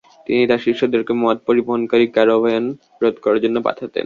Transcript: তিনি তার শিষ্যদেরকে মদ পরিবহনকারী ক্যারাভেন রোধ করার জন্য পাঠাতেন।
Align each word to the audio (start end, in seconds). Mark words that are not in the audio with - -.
তিনি 0.27 0.41
তার 0.49 0.63
শিষ্যদেরকে 0.67 1.13
মদ 1.23 1.37
পরিবহনকারী 1.47 2.05
ক্যারাভেন 2.15 2.63
রোধ 3.01 3.15
করার 3.23 3.39
জন্য 3.43 3.57
পাঠাতেন। 3.67 3.99